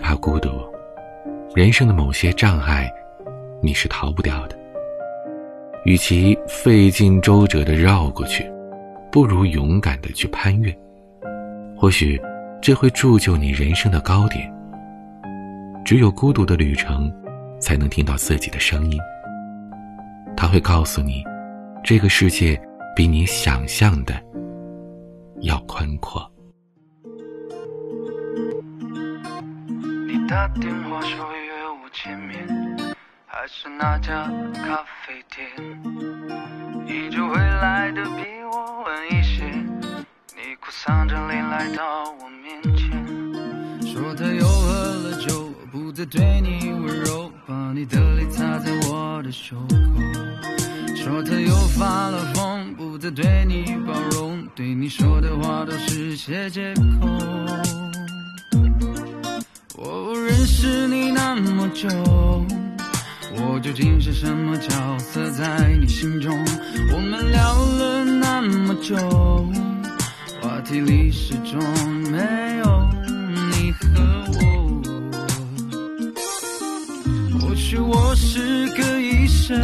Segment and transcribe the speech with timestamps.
[0.00, 0.48] 怕孤独，
[1.54, 2.90] 人生的某些障碍，
[3.62, 4.58] 你是逃不掉的。
[5.84, 8.44] 与其费尽周折的绕过去，
[9.10, 10.76] 不如勇敢的去攀越。
[11.76, 12.20] 或许，
[12.60, 14.52] 这会铸就你人生的高点。
[15.84, 17.10] 只有孤独的旅程，
[17.58, 18.98] 才能听到自己的声音。
[20.36, 21.24] 他会告诉你，
[21.82, 22.60] 这个世界
[22.94, 24.14] 比你想象的
[25.40, 26.30] 要宽阔。
[30.30, 31.52] 打电话说约
[31.82, 32.46] 我见面，
[33.26, 35.44] 还是那家咖啡店？
[36.86, 39.44] 依旧会来的比我晚一些，
[40.36, 41.82] 你哭丧着脸来到
[42.20, 49.74] 我面前，说他又喝了酒，不再对你温柔，把你的脸擦在我的袖口，
[50.94, 57.89] 说他又发了疯，不再对你包容，对你说的话都是些借口。
[59.82, 61.88] 我认识你那么久，
[63.32, 66.38] 我究竟是什么角色在你心中？
[66.92, 68.94] 我们聊了那么久，
[70.42, 71.58] 话题里始终
[72.10, 72.18] 没
[72.58, 72.90] 有
[73.52, 73.88] 你和
[74.34, 74.82] 我。
[77.40, 79.58] 或许我是个医生，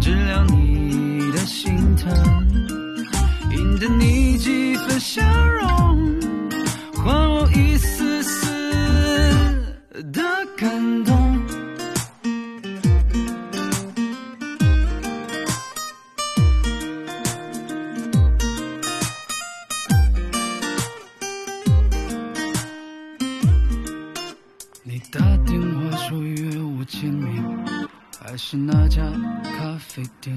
[0.00, 2.12] 治疗你的心疼，
[3.52, 5.61] 赢得你几分笑容，
[28.32, 29.02] 还是那家
[29.42, 30.34] 咖啡店？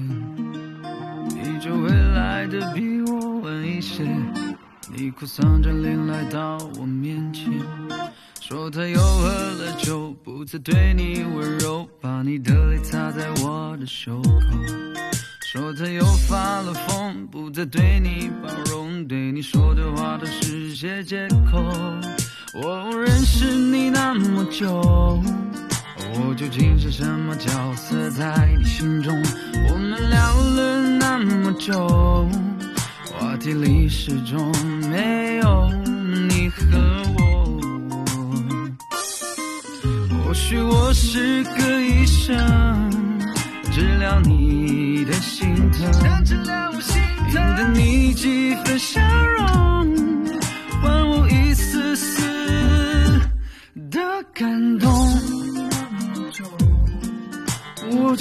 [1.30, 4.04] 你就会来的比我晚一些，
[4.94, 7.50] 你哭丧着脸来到我面前。
[8.38, 14.30] 说他又喝了酒，不再对你温柔，把你的泪擦在我的袖口。
[15.40, 21.64] 说他又发了疯，不再对你包容，对你说的话都是些借口。
[22.62, 25.18] 我认识你那么久，
[26.18, 29.14] 我究竟是什么角色在你心中？
[29.68, 32.28] 我们聊了那么久，
[33.12, 34.50] 话题里始终
[34.88, 35.68] 没有
[36.28, 36.78] 你和
[37.18, 37.22] 我。
[40.24, 42.36] 或许我是个医生，
[43.72, 45.90] 治疗你的心疼，
[47.32, 49.00] 赢得你几分笑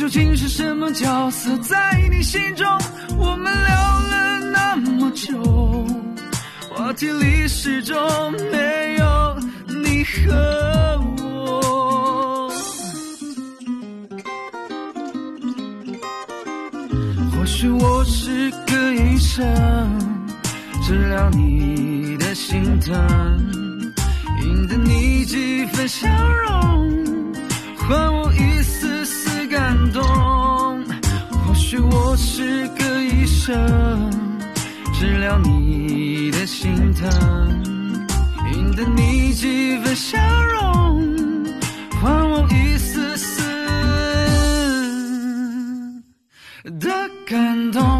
[0.06, 1.76] 究竟是什么角色在
[2.12, 2.64] 你心中？
[3.18, 5.36] 我们聊了那么久，
[6.70, 7.98] 话题里始终
[8.52, 9.36] 没有
[9.82, 12.52] 你和我。
[17.32, 19.44] 或许我是个医生，
[20.84, 22.96] 治疗你的心疼，
[24.44, 27.34] 赢得你几分笑容，
[27.80, 28.25] 还我
[33.46, 33.54] 声，
[34.92, 37.08] 治疗你的心疼，
[38.52, 41.46] 赢得你几分笑容，
[42.02, 43.44] 换我一丝丝
[46.80, 46.90] 的
[47.28, 47.95] 感动。